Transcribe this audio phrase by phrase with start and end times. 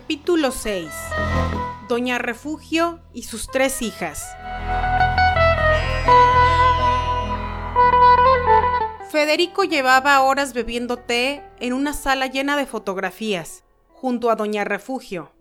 [0.00, 0.88] Capítulo 6.
[1.86, 4.24] Doña Refugio y sus tres hijas.
[9.10, 13.62] Federico llevaba horas bebiendo té en una sala llena de fotografías,
[13.92, 15.32] junto a Doña Refugio,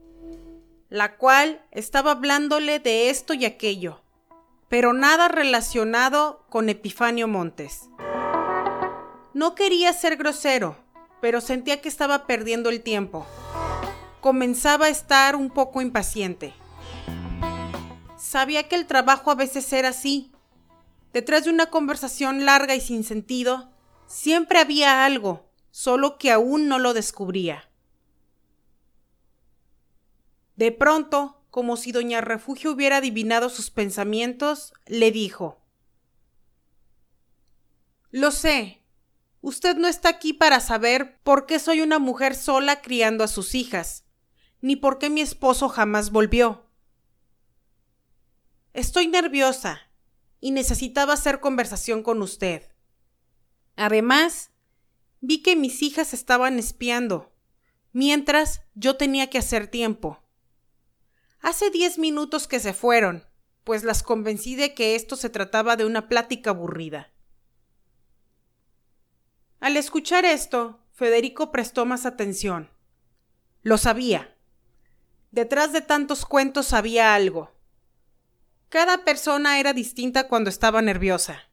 [0.89, 4.01] la cual estaba hablándole de esto y aquello,
[4.67, 7.89] pero nada relacionado con Epifanio Montes.
[9.33, 10.75] No quería ser grosero,
[11.21, 13.25] pero sentía que estaba perdiendo el tiempo.
[14.21, 16.53] Comenzaba a estar un poco impaciente.
[18.17, 20.31] Sabía que el trabajo a veces era así.
[21.13, 23.71] Detrás de una conversación larga y sin sentido,
[24.07, 27.69] siempre había algo, solo que aún no lo descubría.
[30.55, 35.61] De pronto, como si doña Refugio hubiera adivinado sus pensamientos, le dijo
[38.11, 38.79] Lo sé,
[39.41, 43.55] Usted no está aquí para saber por qué soy una mujer sola criando a sus
[43.55, 44.03] hijas,
[44.61, 46.65] ni por qué mi esposo jamás volvió.
[48.73, 49.81] Estoy nerviosa
[50.39, 52.63] y necesitaba hacer conversación con usted.
[53.75, 54.51] Además,
[55.21, 57.31] vi que mis hijas estaban espiando,
[57.91, 60.21] mientras yo tenía que hacer tiempo.
[61.41, 63.25] Hace diez minutos que se fueron,
[63.63, 67.11] pues las convencí de que esto se trataba de una plática aburrida.
[69.59, 72.69] Al escuchar esto, Federico prestó más atención.
[73.61, 74.35] Lo sabía.
[75.31, 77.51] Detrás de tantos cuentos había algo.
[78.69, 81.49] Cada persona era distinta cuando estaba nerviosa.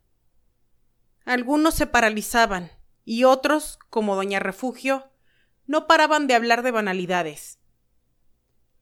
[1.24, 2.70] Algunos se paralizaban
[3.04, 5.10] y otros, como Doña Refugio,
[5.66, 7.58] no paraban de hablar de banalidades.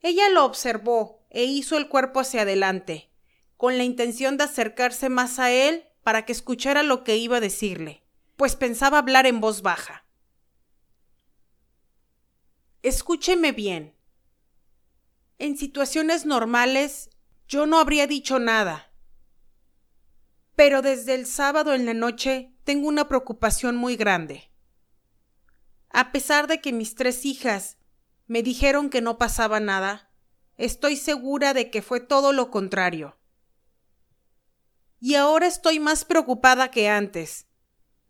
[0.01, 3.11] Ella lo observó e hizo el cuerpo hacia adelante,
[3.57, 7.41] con la intención de acercarse más a él para que escuchara lo que iba a
[7.41, 8.05] decirle
[8.37, 10.05] pues pensaba hablar en voz baja.
[12.83, 13.95] Escúcheme bien.
[15.39, 17.11] En situaciones normales
[17.49, 18.93] yo no habría dicho nada.
[20.57, 24.51] Pero desde el sábado en la noche tengo una preocupación muy grande.
[25.91, 27.77] A pesar de que mis tres hijas
[28.27, 30.11] me dijeron que no pasaba nada,
[30.57, 33.17] estoy segura de que fue todo lo contrario.
[35.01, 37.47] Y ahora estoy más preocupada que antes,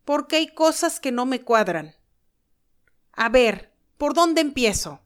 [0.05, 1.95] porque hay cosas que no me cuadran.
[3.13, 5.04] A ver, ¿por dónde empiezo?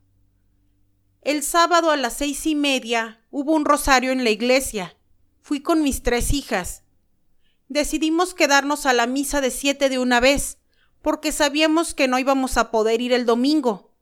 [1.29, 4.97] El sábado a las seis y media hubo un rosario en la iglesia.
[5.43, 6.85] Fui con mis tres hijas.
[7.69, 10.57] Decidimos quedarnos a la misa de siete de una vez,
[11.03, 13.93] porque sabíamos que no íbamos a poder ir el domingo.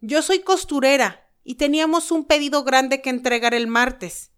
[0.00, 4.30] Yo soy costurera y teníamos un pedido grande que entregar el martes.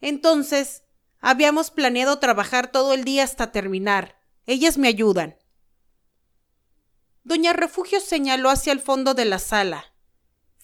[0.00, 0.82] Entonces,
[1.20, 4.18] habíamos planeado trabajar todo el día hasta terminar.
[4.46, 5.36] Ellas me ayudan.
[7.22, 9.95] Doña Refugio señaló hacia el fondo de la sala.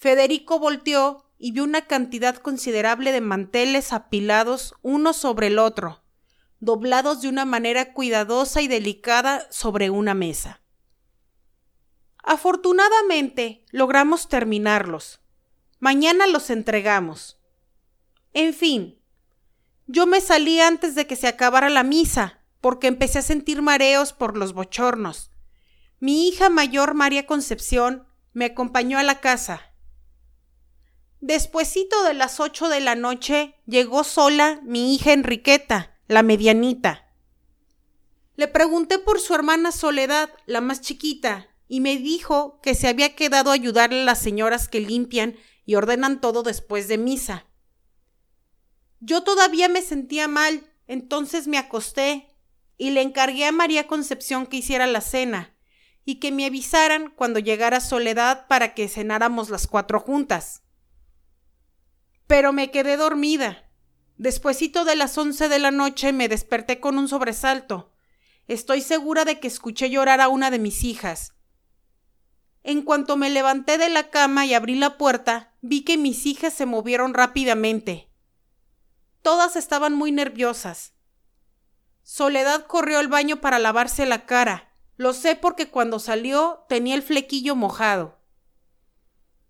[0.03, 6.03] Federico volteó y vio una cantidad considerable de manteles apilados uno sobre el otro,
[6.59, 10.59] doblados de una manera cuidadosa y delicada sobre una mesa.
[12.21, 15.21] Afortunadamente logramos terminarlos.
[15.79, 17.39] Mañana los entregamos.
[18.33, 18.99] En fin,
[19.87, 24.11] yo me salí antes de que se acabara la misa, porque empecé a sentir mareos
[24.11, 25.31] por los bochornos
[26.01, 29.72] mi hija mayor, María Concepción, me acompañó a la casa.
[31.25, 37.13] Despuésito de las ocho de la noche llegó sola mi hija Enriqueta, la medianita.
[38.35, 43.15] Le pregunté por su hermana Soledad, la más chiquita, y me dijo que se había
[43.15, 47.45] quedado a ayudarle a las señoras que limpian y ordenan todo después de misa.
[48.99, 52.35] Yo todavía me sentía mal, entonces me acosté
[52.77, 55.55] y le encargué a María Concepción que hiciera la cena
[56.03, 60.63] y que me avisaran cuando llegara Soledad para que cenáramos las cuatro juntas.
[62.33, 63.69] Pero me quedé dormida.
[64.17, 67.93] Despuésito de las once de la noche me desperté con un sobresalto.
[68.47, 71.35] Estoy segura de que escuché llorar a una de mis hijas.
[72.63, 76.55] En cuanto me levanté de la cama y abrí la puerta, vi que mis hijas
[76.55, 78.09] se movieron rápidamente.
[79.21, 80.93] Todas estaban muy nerviosas.
[82.01, 87.03] Soledad corrió al baño para lavarse la cara, lo sé porque cuando salió tenía el
[87.03, 88.17] flequillo mojado.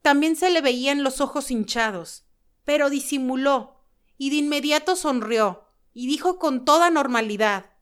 [0.02, 2.25] También se le veían los ojos hinchados,
[2.65, 3.81] pero disimuló
[4.18, 7.74] y de inmediato sonrió y dijo con toda normalidad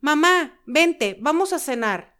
[0.00, 2.16] Mamá, vente, vamos a cenar.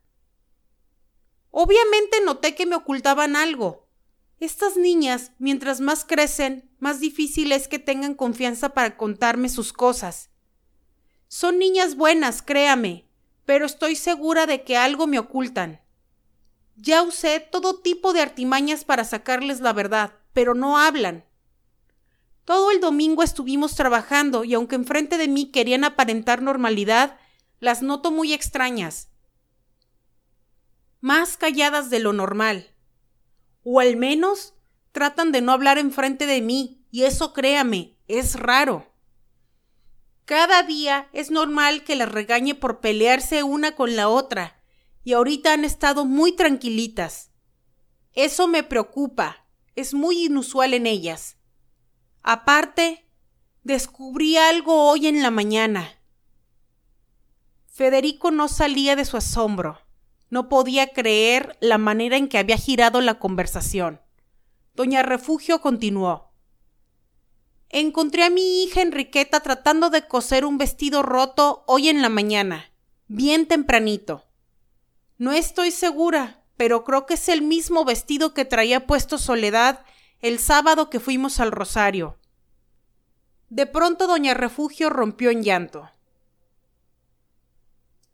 [1.50, 3.87] Obviamente noté que me ocultaban algo.
[4.40, 10.31] Estas niñas, mientras más crecen, más difícil es que tengan confianza para contarme sus cosas.
[11.29, 13.08] Son niñas buenas, créame,
[13.44, 15.81] pero estoy segura de que algo me ocultan.
[16.76, 21.25] Ya usé todo tipo de artimañas para sacarles la verdad, pero no hablan.
[22.49, 27.19] Todo el domingo estuvimos trabajando y aunque enfrente de mí querían aparentar normalidad,
[27.61, 29.11] las noto muy extrañas.
[31.03, 32.75] Más calladas de lo normal.
[33.65, 34.55] O al menos
[34.93, 38.95] tratan de no hablar enfrente de mí, y eso créame, es raro.
[40.25, 44.59] Cada día es normal que las regañe por pelearse una con la otra,
[45.05, 47.31] y ahorita han estado muy tranquilitas.
[48.15, 49.45] Eso me preocupa,
[49.77, 51.38] es muy inusual en ellas.
[52.23, 53.06] Aparte,
[53.62, 55.99] descubrí algo hoy en la mañana.
[57.67, 59.79] Federico no salía de su asombro.
[60.31, 64.00] No podía creer la manera en que había girado la conversación.
[64.75, 66.32] Doña Refugio continuó.
[67.70, 72.71] Encontré a mi hija Enriqueta tratando de coser un vestido roto hoy en la mañana,
[73.06, 74.25] bien tempranito.
[75.19, 79.85] No estoy segura, pero creo que es el mismo vestido que traía puesto Soledad
[80.20, 82.19] el sábado que fuimos al Rosario.
[83.50, 85.91] De pronto doña Refugio rompió en llanto.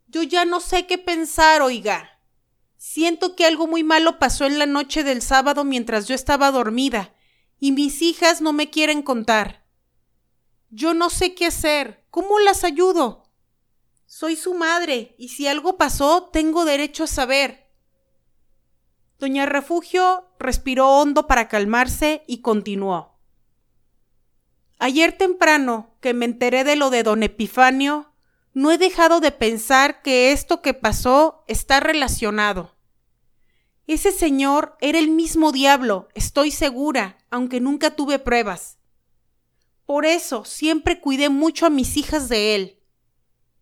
[0.07, 2.21] Yo ya no sé qué pensar, oiga.
[2.77, 7.13] Siento que algo muy malo pasó en la noche del sábado mientras yo estaba dormida,
[7.59, 9.65] y mis hijas no me quieren contar.
[10.69, 12.05] Yo no sé qué hacer.
[12.11, 13.29] ¿Cómo las ayudo?
[14.05, 17.64] Soy su madre, y si algo pasó, tengo derecho a saber.
[19.19, 23.15] Doña Refugio respiró hondo para calmarse y continuó.
[24.77, 28.11] Ayer temprano que me enteré de lo de don Epifanio,
[28.53, 32.75] no he dejado de pensar que esto que pasó está relacionado.
[33.87, 38.77] Ese señor era el mismo diablo, estoy segura, aunque nunca tuve pruebas.
[39.85, 42.79] Por eso siempre cuidé mucho a mis hijas de él,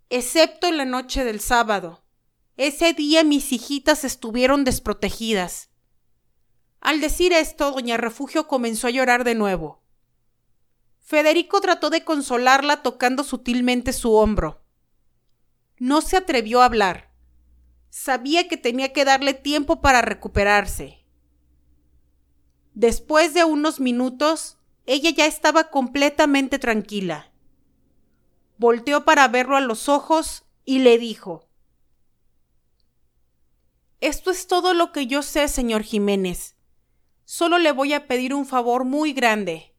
[0.10, 2.03] excepto en la noche del sábado.
[2.58, 5.70] Ese día mis hijitas estuvieron desprotegidas.
[6.82, 9.82] Al decir esto, doña Refugio comenzó a llorar de nuevo.
[11.00, 14.62] Federico trató de consolarla tocando sutilmente su hombro.
[15.80, 17.12] No se atrevió a hablar.
[17.90, 21.04] Sabía que tenía que darle tiempo para recuperarse.
[22.76, 27.32] Después de unos minutos, ella ya estaba completamente tranquila.
[28.58, 31.48] Volteó para verlo a los ojos y le dijo
[34.04, 36.58] esto es todo lo que yo sé, señor Jiménez.
[37.24, 39.74] Solo le voy a pedir un favor muy grande.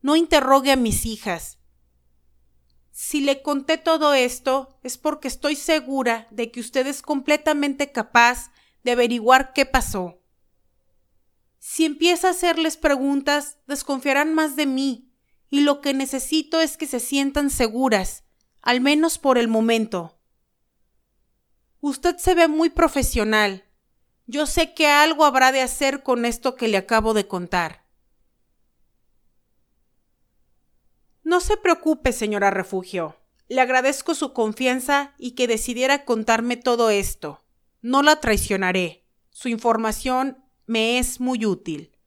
[0.00, 1.58] No interrogue a mis hijas.
[2.90, 8.50] Si le conté todo esto es porque estoy segura de que usted es completamente capaz
[8.82, 10.22] de averiguar qué pasó.
[11.58, 15.12] Si empieza a hacerles preguntas, desconfiarán más de mí,
[15.50, 18.24] y lo que necesito es que se sientan seguras,
[18.62, 20.18] al menos por el momento.
[21.86, 23.62] Usted se ve muy profesional.
[24.26, 27.84] Yo sé que algo habrá de hacer con esto que le acabo de contar.
[31.24, 33.20] No se preocupe, señora Refugio.
[33.48, 37.44] Le agradezco su confianza y que decidiera contarme todo esto.
[37.82, 39.04] No la traicionaré.
[39.28, 41.98] Su información me es muy útil.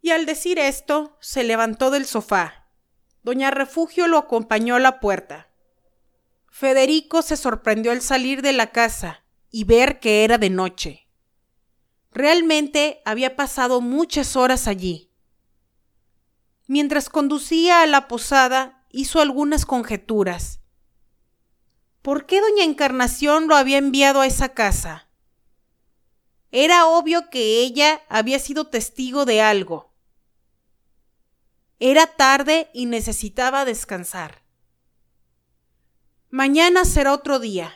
[0.00, 2.68] Y al decir esto, se levantó del sofá.
[3.24, 5.49] Doña Refugio lo acompañó a la puerta.
[6.50, 11.08] Federico se sorprendió al salir de la casa y ver que era de noche.
[12.12, 15.10] Realmente había pasado muchas horas allí.
[16.66, 20.60] Mientras conducía a la posada, hizo algunas conjeturas.
[22.02, 25.08] ¿Por qué doña Encarnación lo había enviado a esa casa?
[26.50, 29.92] Era obvio que ella había sido testigo de algo.
[31.78, 34.42] Era tarde y necesitaba descansar.
[36.32, 37.72] Mañana será otro día,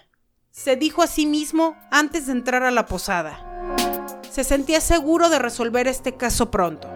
[0.52, 3.74] se dijo a sí mismo antes de entrar a la posada.
[4.30, 6.88] Se sentía seguro de resolver este caso pronto.